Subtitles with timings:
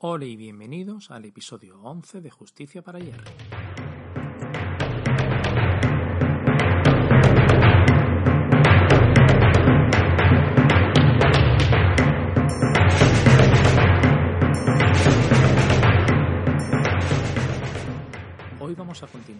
[0.00, 3.24] Hola y bienvenidos al episodio 11 de Justicia para Jerry.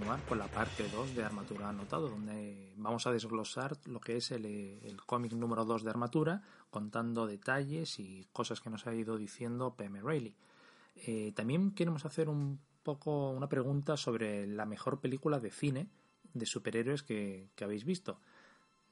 [0.08, 4.46] Con la parte 2 de Armatura Anotado, donde vamos a desglosar lo que es el,
[4.46, 6.40] el cómic número 2 de Armatura,
[6.70, 10.34] contando detalles y cosas que nos ha ido diciendo PM Reilly.
[10.96, 15.88] Eh, también queremos hacer un poco una pregunta sobre la mejor película de cine
[16.32, 18.18] de superhéroes que, que habéis visto.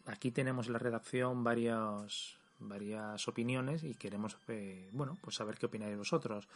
[0.05, 5.64] Aquí tenemos en la redacción varias, varias opiniones y queremos eh, bueno, pues saber qué
[5.64, 6.47] opináis vosotros.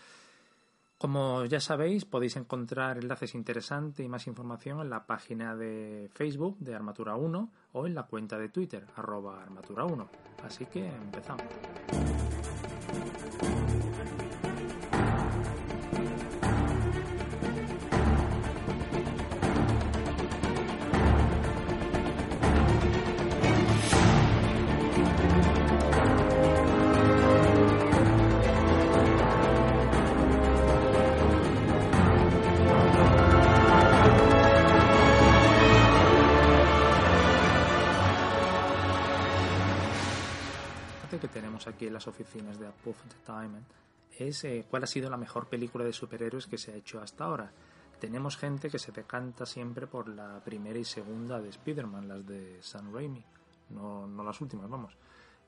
[1.01, 6.59] Como ya sabéis, podéis encontrar enlaces interesantes y más información en la página de Facebook
[6.59, 10.11] de Armatura 1 o en la cuenta de Twitter, arroba Armatura 1.
[10.45, 11.47] Así que empezamos.
[41.19, 43.61] Que tenemos aquí en las oficinas de the Time
[44.19, 47.25] es eh, cuál ha sido la mejor película de superhéroes que se ha hecho hasta
[47.25, 47.51] ahora.
[47.99, 52.59] Tenemos gente que se decanta siempre por la primera y segunda de Spider-Man, las de
[52.61, 53.25] Sam Raimi,
[53.71, 54.97] no, no las últimas, vamos.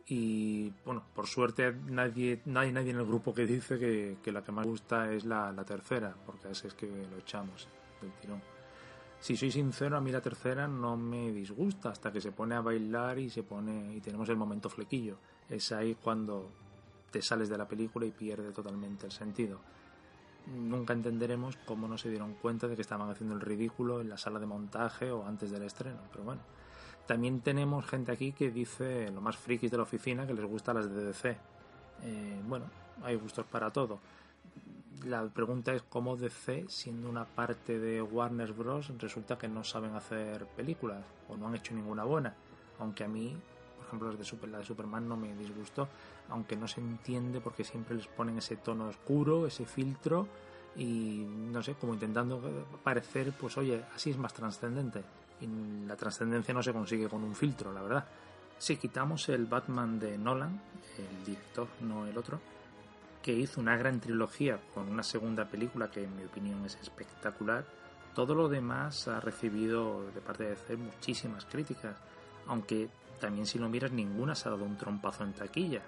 [0.06, 4.42] Y bueno, por suerte nadie, nadie, nadie en el grupo que dice que, que la
[4.42, 7.68] que más gusta es la, la tercera, porque así es que lo echamos
[8.00, 8.51] del tirón
[9.22, 12.60] si soy sincero, a mí la tercera no me disgusta hasta que se pone a
[12.60, 15.16] bailar y se pone y tenemos el momento flequillo.
[15.48, 16.50] Es ahí cuando
[17.08, 19.60] te sales de la película y pierde totalmente el sentido.
[20.52, 24.18] Nunca entenderemos cómo no se dieron cuenta de que estaban haciendo el ridículo en la
[24.18, 26.40] sala de montaje o antes del estreno, pero bueno.
[27.06, 30.74] También tenemos gente aquí que dice, lo más frikis de la oficina, que les gusta
[30.74, 31.36] las de DC.
[32.02, 32.64] Eh, bueno,
[33.04, 34.00] hay gustos para todo
[35.04, 39.94] la pregunta es cómo DC, siendo una parte de Warner Bros., resulta que no saben
[39.94, 42.34] hacer películas o no han hecho ninguna buena.
[42.78, 43.36] Aunque a mí,
[43.76, 45.88] por ejemplo, la de, Super, la de Superman no me disgustó,
[46.28, 50.28] aunque no se entiende porque siempre les ponen ese tono oscuro, ese filtro
[50.76, 52.40] y no sé, como intentando
[52.82, 55.02] parecer, pues oye, así es más trascendente.
[55.40, 58.06] Y la trascendencia no se consigue con un filtro, la verdad.
[58.58, 60.60] Si quitamos el Batman de Nolan,
[60.96, 62.40] el director, no el otro,
[63.22, 67.64] que hizo una gran trilogía con una segunda película que en mi opinión es espectacular,
[68.14, 71.96] todo lo demás ha recibido de parte de DC muchísimas críticas,
[72.46, 72.88] aunque
[73.20, 75.82] también si lo miras ninguna se ha dado un trompazo en taquilla,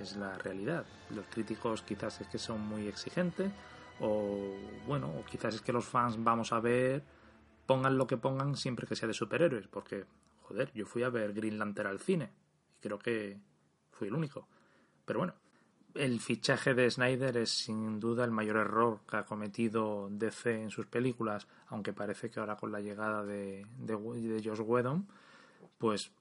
[0.00, 0.84] es la realidad.
[1.14, 3.52] Los críticos quizás es que son muy exigentes
[4.00, 7.02] o bueno, o quizás es que los fans vamos a ver
[7.66, 10.04] pongan lo que pongan siempre que sea de superhéroes, porque
[10.42, 12.32] joder, yo fui a ver Green Lantern al cine
[12.76, 13.38] y creo que
[13.92, 14.48] fui el único.
[15.04, 15.34] Pero bueno,
[15.94, 20.70] el fichaje de Snyder es sin duda el mayor error que ha cometido DC en
[20.70, 25.06] sus películas, aunque parece que ahora con la llegada de, de, Josh Whedon,
[25.78, 26.12] pues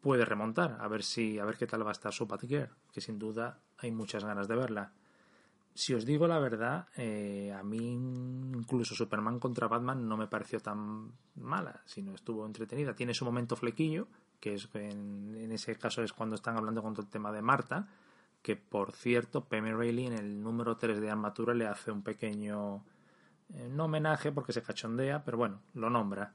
[0.00, 3.00] puede remontar, a ver si, a ver qué tal va a estar su Batgirl, que
[3.00, 4.92] sin duda hay muchas ganas de verla.
[5.74, 10.58] Si os digo la verdad, eh, a mí incluso Superman contra Batman no me pareció
[10.60, 12.96] tan mala, sino estuvo entretenida.
[12.96, 14.08] Tiene su momento flequillo,
[14.40, 17.42] que es en, en ese caso es cuando están hablando con todo el tema de
[17.42, 17.86] Marta,
[18.42, 22.84] que por cierto Peme Reilly en el número 3 de Armatura le hace un pequeño
[23.54, 26.32] eh, no homenaje porque se cachondea, pero bueno, lo nombra.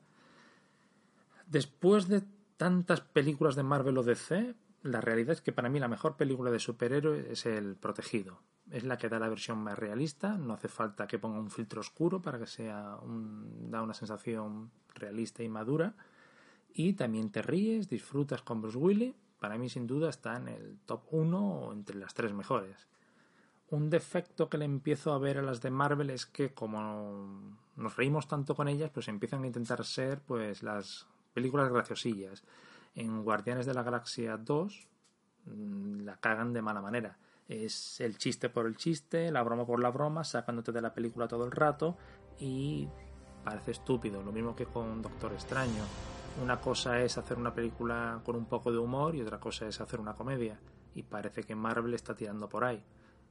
[1.48, 2.24] Después de
[2.58, 6.52] tantas películas de Marvel o DC, la realidad es que para mí la mejor película
[6.52, 8.40] de superhéroe es El Protegido.
[8.72, 11.82] Es la que da la versión más realista, no hace falta que ponga un filtro
[11.82, 12.98] oscuro para que sea
[13.70, 15.94] da una sensación realista y madura.
[16.74, 20.80] Y también te ríes, disfrutas con Bruce Willis para mí sin duda está en el
[20.86, 22.88] top 1 o entre las tres mejores.
[23.72, 27.98] Un defecto que le empiezo a ver a las de Marvel es que como nos
[27.98, 32.46] reímos tanto con ellas, pues empiezan a intentar ser pues las películas graciosillas.
[32.96, 34.88] En Guardianes de la Galaxia 2
[35.48, 37.18] mm, la cagan de mala manera.
[37.50, 41.28] Es el chiste por el chiste, la broma por la broma, sacándote de la película
[41.28, 41.98] todo el rato
[42.40, 42.88] y
[43.44, 44.24] parece estúpido.
[44.24, 45.84] Lo mismo que con Doctor Extraño
[46.42, 49.80] una cosa es hacer una película con un poco de humor y otra cosa es
[49.80, 50.60] hacer una comedia.
[50.96, 52.84] Y parece que Marvel está tirando por ahí.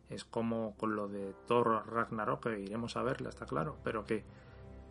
[0.08, 4.24] Es como con lo de Thor Ragnarok, que iremos a verla, está claro, pero que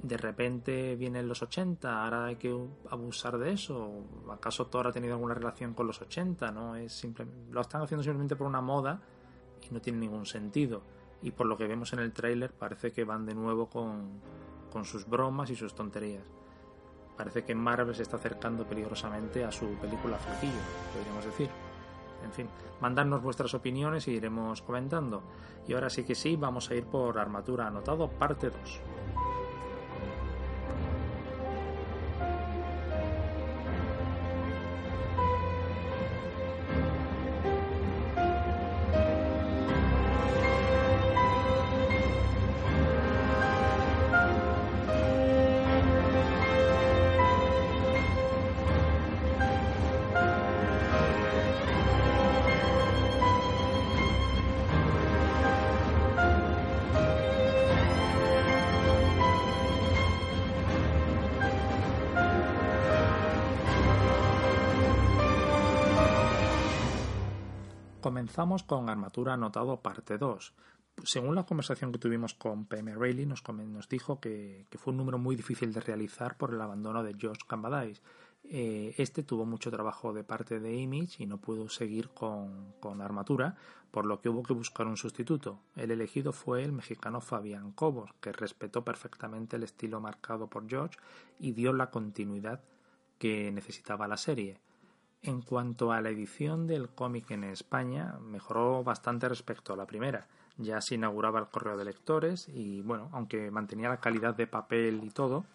[0.01, 2.57] de repente vienen los 80, ahora hay que
[2.89, 4.03] abusar de eso.
[4.31, 6.51] ¿Acaso Thor ha tenido alguna relación con los 80?
[6.51, 9.01] No es simple, lo están haciendo simplemente por una moda
[9.61, 10.81] y no tiene ningún sentido.
[11.23, 15.07] y por lo que vemos en el tráiler parece que van de nuevo con sus
[15.07, 16.40] bromas y sus tonterías.
[17.21, 20.57] Parece que Marvel se está acercando peligrosamente a su película Flaquillo,
[20.91, 21.51] podríamos decir.
[22.25, 25.21] En fin, mandadnos vuestras opiniones y iremos comentando.
[25.67, 28.81] Y ahora sí que sí, vamos a ir por Armatura Anotado, parte 2.
[68.21, 70.53] Comenzamos con Armatura Anotado parte 2.
[71.03, 75.17] Según la conversación que tuvimos con PM Rayleigh, nos, nos dijo que, fue un número
[75.17, 77.99] muy difícil de realizar por el abandono de Josh Cambadais.
[78.43, 83.01] Eh, este tuvo mucho trabajo de parte de Image y no pudo seguir con, con,
[83.01, 83.55] Armatura,
[83.89, 85.59] por lo que hubo que buscar un sustituto.
[85.75, 90.99] El elegido fue el mexicano Fabián Cobos, que respetó perfectamente el estilo marcado por George
[91.39, 92.61] y dio la continuidad
[93.17, 94.59] que necesitaba la serie.
[95.23, 100.27] En cuanto a la edición del cómic en España, mejoró bastante respecto a la primera.
[100.57, 105.01] Ya se inauguraba el correo de lectores y, bueno, aunque mantenía la calidad de papel
[105.03, 105.45] y todo,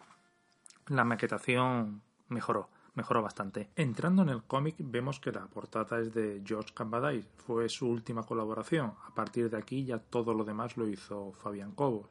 [0.86, 3.68] la maquetación mejoró, mejoró bastante.
[3.74, 8.22] Entrando en el cómic vemos que la portada es de George Cambadais, fue su última
[8.22, 8.94] colaboración.
[9.04, 12.06] A partir de aquí ya todo lo demás lo hizo Fabián Cobos.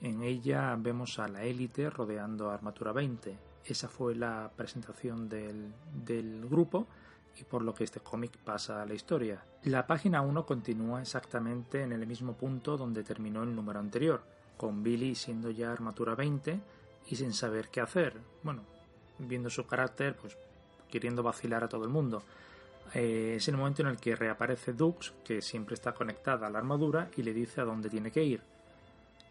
[0.00, 5.72] En ella vemos a la élite rodeando a Armatura 20, esa fue la presentación del,
[6.48, 6.86] grupo
[7.38, 9.44] y por lo que este cómic pasa a la historia.
[9.64, 14.22] La página 1 continúa exactamente en el mismo punto donde terminó el número anterior,
[14.56, 16.60] con Billy siendo ya armatura 20
[17.08, 18.14] y sin saber qué hacer.
[18.42, 18.62] Bueno,
[19.18, 20.36] viendo su carácter, pues
[20.90, 22.22] queriendo vacilar a todo el mundo.
[22.94, 26.58] Eh, es el momento en el que reaparece Dux, que siempre está conectada a la
[26.58, 28.42] armadura, y le dice a dónde tiene que ir.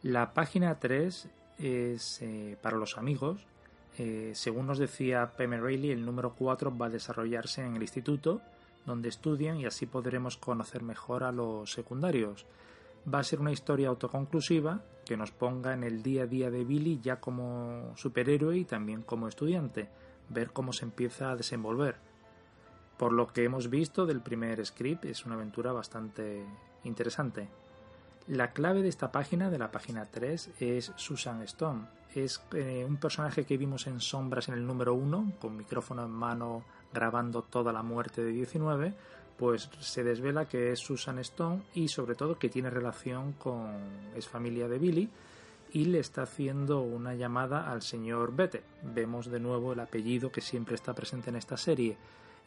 [0.04, 1.28] La página 3
[1.60, 3.42] es eh, para los amigos,
[3.98, 8.42] eh, según nos decía Pam Rayleigh, el número 4 va a desarrollarse en el instituto
[8.86, 12.46] donde estudian y así podremos conocer mejor a los secundarios.
[13.12, 16.64] Va a ser una historia autoconclusiva que nos ponga en el día a día de
[16.64, 19.90] Billy ya como superhéroe y también como estudiante,
[20.30, 21.96] ver cómo se empieza a desenvolver.
[22.98, 26.46] Por lo que hemos visto del primer script es una aventura bastante
[26.84, 27.50] interesante.
[28.28, 31.86] La clave de esta página, de la página 3, es Susan Stone.
[32.14, 36.12] Es eh, un personaje que vimos en Sombras en el número 1, con micrófono en
[36.12, 36.64] mano
[36.94, 38.94] grabando toda la muerte de 19,
[39.38, 43.68] pues se desvela que es Susan Stone y sobre todo que tiene relación con
[44.16, 45.10] es familia de Billy
[45.72, 48.64] y le está haciendo una llamada al señor Bete.
[48.84, 51.96] Vemos de nuevo el apellido que siempre está presente en esta serie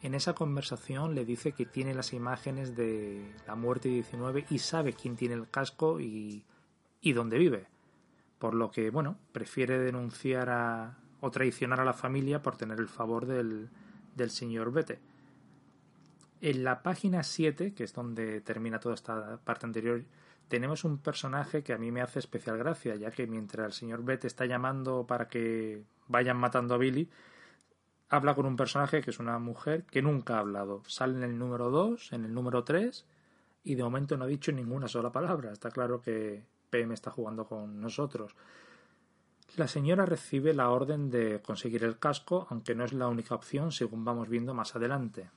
[0.01, 4.93] en esa conversación le dice que tiene las imágenes de la muerte 19 y sabe
[4.93, 6.43] quién tiene el casco y,
[7.01, 7.67] y dónde vive.
[8.39, 12.87] Por lo que, bueno, prefiere denunciar a, o traicionar a la familia por tener el
[12.87, 13.69] favor del,
[14.15, 14.99] del señor Bete.
[16.41, 20.03] En la página 7, que es donde termina toda esta parte anterior,
[20.47, 24.03] tenemos un personaje que a mí me hace especial gracia, ya que mientras el señor
[24.03, 27.07] Bete está llamando para que vayan matando a Billy,
[28.11, 30.83] habla con un personaje que es una mujer que nunca ha hablado.
[30.85, 33.05] Sale en el número 2, en el número 3
[33.63, 35.53] y de momento no ha dicho ninguna sola palabra.
[35.53, 38.35] Está claro que PM está jugando con nosotros.
[39.55, 43.71] La señora recibe la orden de conseguir el casco, aunque no es la única opción
[43.71, 45.29] según vamos viendo más adelante.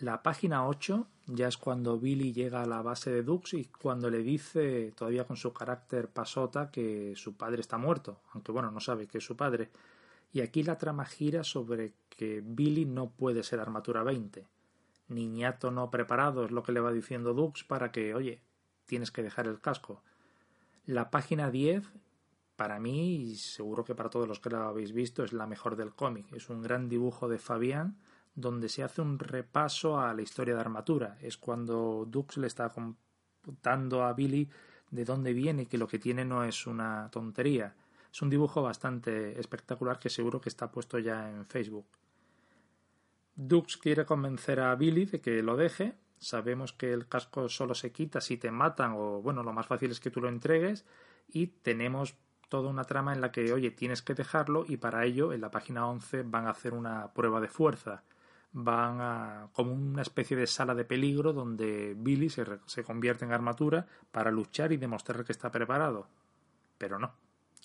[0.00, 4.10] La página 8 ya es cuando Billy llega a la base de Dux y cuando
[4.10, 8.80] le dice, todavía con su carácter pasota, que su padre está muerto, aunque bueno, no
[8.80, 9.70] sabe que es su padre.
[10.34, 14.44] Y aquí la trama gira sobre que Billy no puede ser armatura 20.
[15.06, 18.42] Niñato no preparado es lo que le va diciendo Dux para que, oye,
[18.84, 20.02] tienes que dejar el casco.
[20.86, 21.84] La página 10,
[22.56, 25.76] para mí, y seguro que para todos los que la habéis visto, es la mejor
[25.76, 26.26] del cómic.
[26.32, 27.96] Es un gran dibujo de Fabián
[28.34, 31.16] donde se hace un repaso a la historia de armatura.
[31.20, 34.50] Es cuando Dux le está contando a Billy
[34.90, 37.76] de dónde viene que lo que tiene no es una tontería.
[38.14, 41.86] Es un dibujo bastante espectacular que seguro que está puesto ya en Facebook.
[43.34, 45.96] Dux quiere convencer a Billy de que lo deje.
[46.20, 49.90] Sabemos que el casco solo se quita si te matan o bueno, lo más fácil
[49.90, 50.84] es que tú lo entregues
[51.26, 52.14] y tenemos
[52.48, 55.50] toda una trama en la que, oye, tienes que dejarlo y para ello en la
[55.50, 58.04] página 11 van a hacer una prueba de fuerza.
[58.52, 63.32] van a como una especie de sala de peligro donde Billy se, se convierte en
[63.32, 66.06] armatura para luchar y demostrar que está preparado.
[66.78, 67.12] Pero no,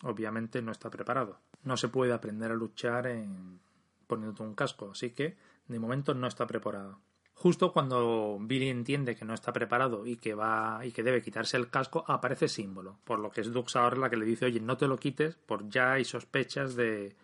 [0.04, 1.40] obviamente no está preparado.
[1.64, 3.60] No se puede aprender a luchar en
[4.08, 5.38] poniéndote un casco, así que
[5.68, 7.00] de momento no está preparado.
[7.34, 11.56] Justo cuando Billy entiende que no está preparado y que va y que debe quitarse
[11.56, 14.60] el casco, aparece símbolo, por lo que es Dux ahora la que le dice, oye,
[14.60, 17.16] no te lo quites, por ya hay sospechas de,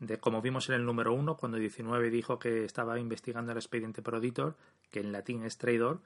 [0.00, 4.02] de como vimos en el número uno, cuando 19 dijo que estaba investigando el expediente
[4.02, 4.56] Proditor,
[4.90, 6.00] que en latín es traidor,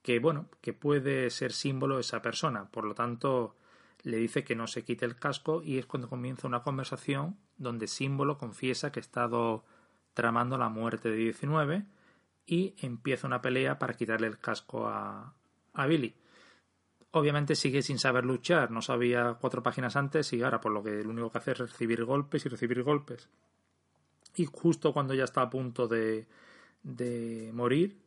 [0.00, 3.56] que bueno, que puede ser símbolo esa persona, por lo tanto
[4.02, 7.86] le dice que no se quite el casco y es cuando comienza una conversación donde
[7.86, 9.64] símbolo confiesa que ha estado
[10.14, 11.84] tramando la muerte de 19
[12.46, 15.34] y empieza una pelea para quitarle el casco a,
[15.72, 16.14] a Billy.
[17.12, 21.04] Obviamente sigue sin saber luchar, no sabía cuatro páginas antes y ahora por lo que
[21.04, 23.28] lo único que hace es recibir golpes y recibir golpes.
[24.34, 26.26] Y justo cuando ya está a punto de,
[26.82, 28.00] de morir,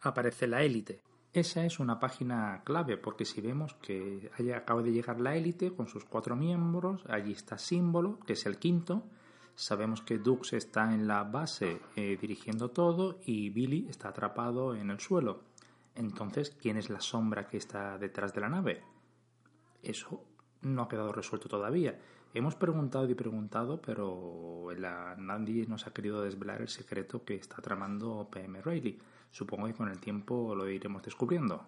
[0.00, 1.02] aparece la élite.
[1.34, 5.88] Esa es una página clave porque si vemos que acaba de llegar la élite con
[5.88, 9.02] sus cuatro miembros, allí está símbolo, que es el quinto,
[9.56, 14.90] Sabemos que Dux está en la base eh, dirigiendo todo y Billy está atrapado en
[14.90, 15.42] el suelo.
[15.94, 18.82] Entonces, ¿quién es la sombra que está detrás de la nave?
[19.80, 20.24] Eso
[20.62, 22.00] no ha quedado resuelto todavía.
[22.32, 24.70] Hemos preguntado y preguntado, pero
[25.18, 28.98] nadie nos ha querido desvelar el secreto que está tramando PM Riley.
[29.34, 31.66] Supongo que con el tiempo lo iremos descubriendo.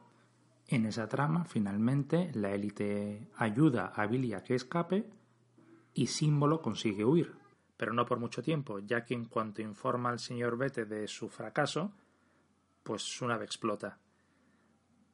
[0.69, 5.11] En esa trama, finalmente, la élite ayuda a Billy a que escape
[5.95, 7.47] y Símbolo consigue huir
[7.77, 11.29] pero no por mucho tiempo, ya que en cuanto informa al señor Bete de su
[11.29, 11.93] fracaso,
[12.83, 13.99] pues su nave explota.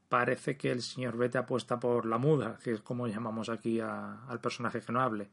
[0.09, 4.41] Parece que el señor Bete apuesta por la muda, que es como llamamos aquí al
[4.41, 5.31] personaje que no hable.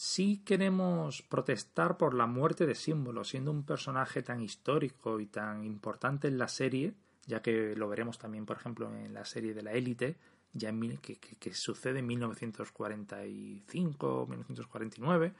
[0.00, 5.64] Sí queremos protestar por la muerte de Símbolo, siendo un personaje tan histórico y tan
[5.64, 6.94] importante en la serie,
[7.26, 10.16] ya que lo veremos también, por ejemplo, en la serie de la élite,
[10.52, 15.34] ya que, que, sucede en 1945 1949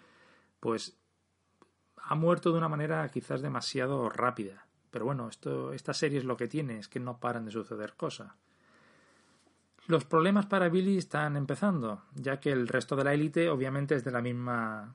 [0.59, 0.99] pues
[1.97, 4.67] ha muerto de una manera quizás demasiado rápida.
[4.91, 7.95] Pero bueno, esto, esta serie es lo que tiene, es que no paran de suceder
[7.95, 8.33] cosas.
[9.89, 14.05] Los problemas para Billy están empezando, ya que el resto de la élite obviamente es
[14.05, 14.95] de la misma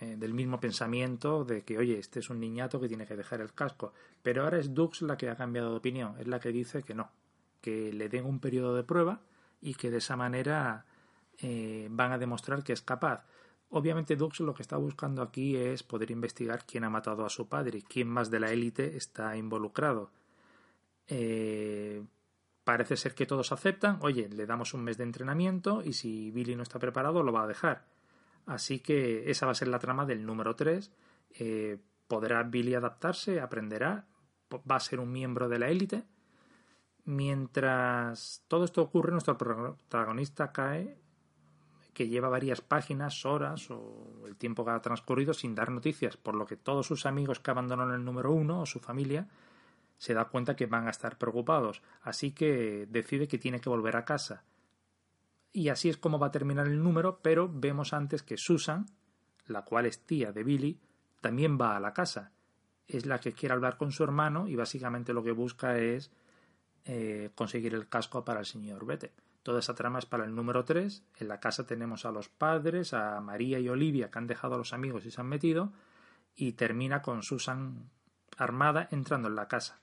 [0.00, 3.40] eh, del mismo pensamiento de que, oye, este es un niñato que tiene que dejar
[3.40, 3.92] el casco.
[4.20, 6.92] Pero ahora es Dux la que ha cambiado de opinión, es la que dice que
[6.92, 7.12] no,
[7.60, 9.20] que le den un periodo de prueba
[9.60, 10.86] y que de esa manera
[11.38, 13.24] eh, van a demostrar que es capaz.
[13.68, 17.48] Obviamente Dux lo que está buscando aquí es poder investigar quién ha matado a su
[17.48, 20.10] padre, quién más de la élite está involucrado.
[21.06, 22.02] Eh,
[22.70, 26.54] parece ser que todos aceptan, oye, le damos un mes de entrenamiento y si Billy
[26.54, 27.84] no está preparado lo va a dejar.
[28.46, 30.88] Así que esa va a ser la trama del número 3.
[31.40, 33.40] Eh, ¿Podrá Billy adaptarse?
[33.40, 34.06] ¿Aprenderá?
[34.70, 36.04] ¿Va a ser un miembro de la élite?
[37.06, 40.96] Mientras todo esto ocurre, nuestro protagonista cae
[41.92, 46.36] que lleva varias páginas, horas o el tiempo que ha transcurrido sin dar noticias, por
[46.36, 49.26] lo que todos sus amigos que abandonaron el número uno o su familia
[50.00, 53.96] se da cuenta que van a estar preocupados, así que decide que tiene que volver
[53.96, 54.44] a casa.
[55.52, 58.86] Y así es como va a terminar el número, pero vemos antes que Susan,
[59.46, 60.80] la cual es tía de Billy,
[61.20, 62.32] también va a la casa.
[62.88, 66.10] Es la que quiere hablar con su hermano y básicamente lo que busca es
[66.86, 69.12] eh, conseguir el casco para el señor Bete.
[69.42, 71.04] Toda esa trama es para el número 3.
[71.18, 74.58] En la casa tenemos a los padres, a María y Olivia que han dejado a
[74.58, 75.74] los amigos y se han metido.
[76.36, 77.90] Y termina con Susan
[78.38, 79.80] armada entrando en la casa.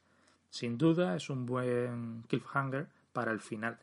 [0.57, 3.77] Sin duda es un buen cliffhanger para el final.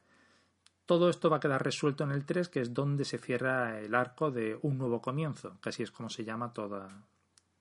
[0.87, 3.95] Todo esto va a quedar resuelto en el 3, que es donde se cierra el
[3.95, 6.89] arco de un nuevo comienzo, que así es como se llama toda,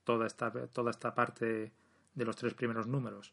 [0.02, 1.70] toda, esta, toda esta parte
[2.12, 3.32] de los tres primeros números.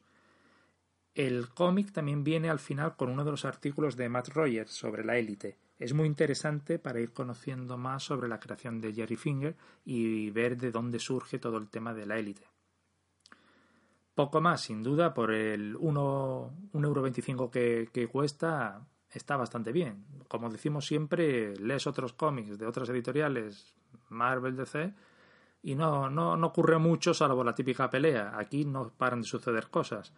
[1.15, 5.03] El cómic también viene al final con uno de los artículos de Matt Rogers sobre
[5.03, 5.57] la élite.
[5.79, 10.57] Es muy interesante para ir conociendo más sobre la creación de Jerry Finger y ver
[10.57, 12.50] de dónde surge todo el tema de la élite.
[14.15, 20.05] Poco más, sin duda, por el 1,25€ que, que cuesta, está bastante bien.
[20.27, 23.73] Como decimos siempre, lees otros cómics de otras editoriales,
[24.09, 24.93] Marvel, DC,
[25.63, 28.33] y no, no, no ocurre mucho salvo la típica pelea.
[28.37, 30.13] Aquí no paran de suceder cosas.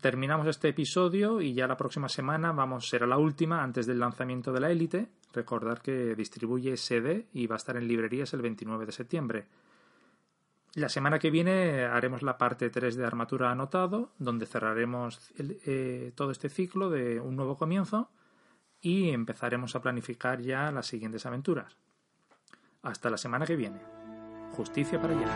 [0.00, 4.52] Terminamos este episodio y ya la próxima semana vamos, será la última antes del lanzamiento
[4.52, 5.08] de la Élite.
[5.32, 9.46] Recordar que distribuye CD y va a estar en librerías el 29 de septiembre.
[10.76, 16.30] La semana que viene haremos la parte 3 de Armatura Anotado, donde cerraremos eh, todo
[16.30, 18.10] este ciclo de un nuevo comienzo
[18.82, 21.78] y empezaremos a planificar ya las siguientes aventuras.
[22.82, 23.80] Hasta la semana que viene.
[24.52, 25.32] Justicia para allá.